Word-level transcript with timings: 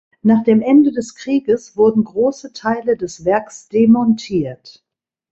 Nach 0.23 0.43
dem 0.43 0.63
Ende 0.63 0.91
des 0.91 1.13
Krieges 1.13 1.77
wurden 1.77 2.03
große 2.03 2.53
Teiles 2.53 2.97
des 2.97 3.23
Werks 3.23 3.69
demontiert. 3.69 4.83